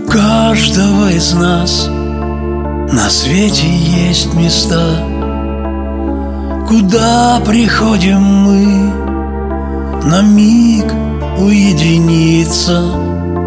[0.00, 5.04] каждого из нас на свете есть места,
[6.68, 8.92] Куда приходим мы
[10.04, 10.92] на миг
[11.38, 12.82] уединиться,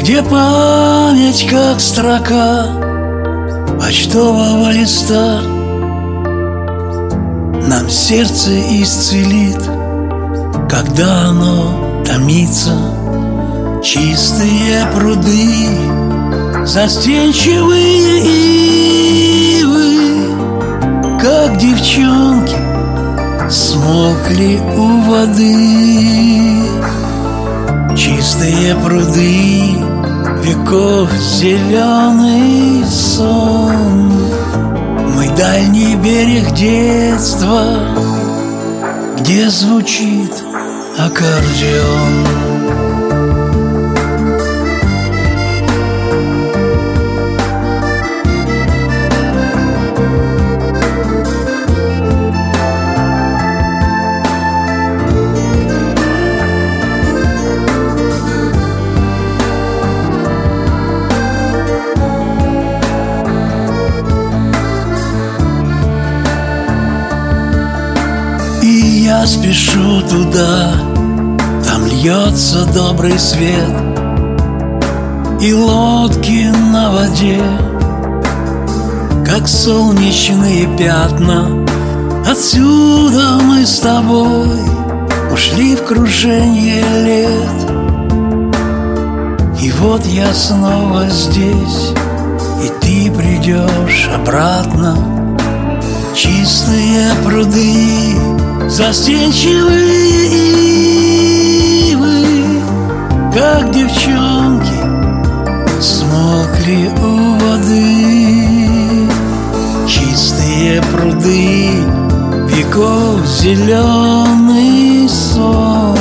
[0.00, 2.66] Где память как строка
[3.84, 5.40] почтового листа.
[7.68, 8.50] Нам сердце
[8.82, 9.62] исцелит,
[10.68, 12.72] когда оно томится.
[13.82, 15.68] Чистые пруды,
[16.66, 18.24] застенчивые
[19.60, 22.56] ивы Как девчонки
[23.50, 26.62] смолкли у воды.
[27.96, 29.76] Чистые пруды,
[30.42, 34.12] веков зеленый сон.
[35.14, 37.78] Мой дальний берег детства
[39.18, 40.32] Где звучит
[40.98, 42.53] аккордеон
[69.24, 70.74] я спешу туда.
[71.64, 73.74] Там льется добрый свет
[75.40, 77.42] И лодки на воде
[79.24, 81.64] Как солнечные пятна.
[82.30, 84.60] Отсюда мы с тобой
[85.32, 87.70] Ушли в кружение лет.
[89.62, 91.94] И вот я снова здесь
[92.62, 94.98] И ты придешь обратно.
[96.14, 98.03] Чистые пруды
[98.68, 99.92] Застенчивые
[101.92, 102.62] ивы,
[103.32, 104.80] как девчонки,
[105.80, 109.08] смолкли у воды.
[109.86, 111.70] Чистые пруды,
[112.48, 115.98] веков зеленый сон,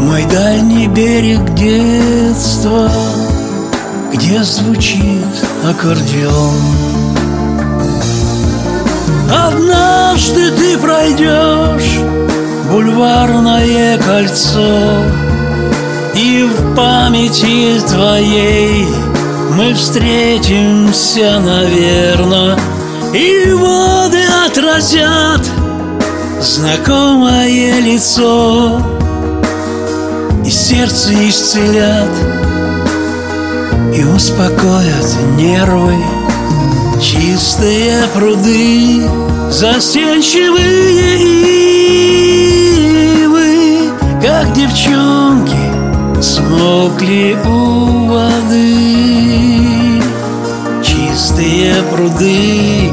[0.00, 2.88] Мой дальний берег детства,
[4.12, 5.26] где звучит
[5.64, 6.95] аккордеон.
[9.30, 12.00] Однажды ты пройдешь
[12.70, 15.02] бульварное кольцо
[16.14, 18.86] И в памяти твоей
[19.50, 22.58] мы встретимся, наверное
[23.12, 25.42] И воды отразят
[26.40, 28.80] знакомое лицо
[30.44, 32.10] И сердце исцелят
[33.96, 35.06] и успокоят
[35.36, 35.94] нервы
[37.00, 39.02] Чистые пруды,
[39.50, 41.18] застенчивые
[43.22, 43.90] ивы,
[44.22, 50.00] Как девчонки смолкли у воды.
[50.82, 52.90] Чистые пруды,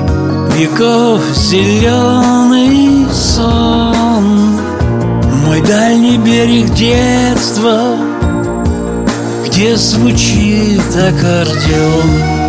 [0.58, 4.59] веков зеленый сон,
[5.46, 7.96] Мой дальний берег детства,
[9.46, 12.43] Где звучит аккордеон.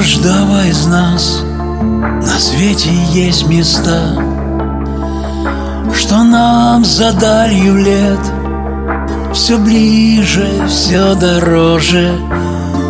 [0.00, 1.42] Каждого из нас.
[1.42, 4.16] На свете есть места,
[5.94, 8.18] Что нам за далью лет.
[9.34, 12.18] Все ближе, все дороже.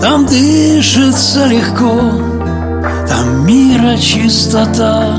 [0.01, 1.99] Там дышится легко,
[3.09, 5.17] там мира чистота.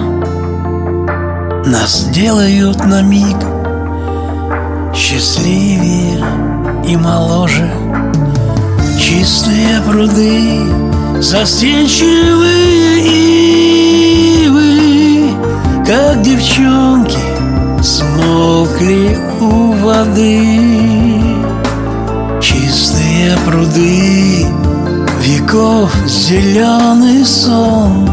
[1.66, 3.38] Нас делают на миг
[4.96, 6.24] Счастливее
[6.88, 7.70] и моложе.
[8.98, 10.62] Чистые пруды,
[11.22, 13.04] застенчивые
[14.46, 15.36] ивы,
[15.86, 17.20] Как девчонки
[17.84, 21.22] смолкли у воды.
[22.42, 24.48] Чистые пруды,
[25.22, 28.10] веков зеленый сон,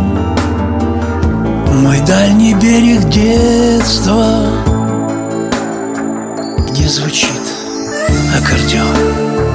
[1.83, 4.47] Мой дальний берег детства,
[6.69, 7.31] Где звучит
[8.37, 9.48] аккордеон.